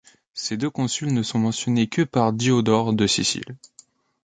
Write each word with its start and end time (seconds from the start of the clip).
Ces 0.33 0.57
deux 0.57 0.71
consuls 0.71 1.13
ne 1.13 1.21
sont 1.21 1.37
mentionnés 1.37 1.85
que 1.87 2.01
par 2.01 2.33
Diodore 2.33 2.93
de 2.93 3.05
Sicile. 3.05 3.55